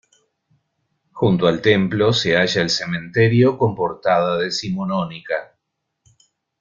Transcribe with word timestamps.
Junto 1.11 1.45
al 1.45 1.61
templo 1.61 2.11
se 2.11 2.35
halla 2.35 2.63
el 2.63 2.71
cementerio 2.71 3.55
con 3.55 3.75
portada 3.75 4.35
decimonónica. 4.39 5.55